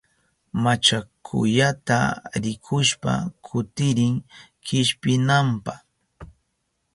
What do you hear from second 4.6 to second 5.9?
kishpinanpa.